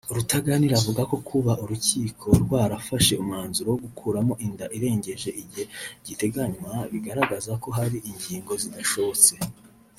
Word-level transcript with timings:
Rutaganira 0.15 0.73
avuga 0.77 1.01
ko 1.09 1.15
kuba 1.29 1.51
urukiko 1.63 2.27
rwrafashe 2.43 3.13
umwanzuro 3.21 3.67
wo 3.71 3.79
gukuramo 3.85 4.33
inda 4.45 4.65
irengeje 4.77 5.29
igihe 5.41 5.65
giteganywa 6.05 6.71
bigaragaza 6.91 7.51
ko 7.63 7.67
hari 7.77 7.97
ingingo 8.09 8.51
zidasobanutse 8.63 9.33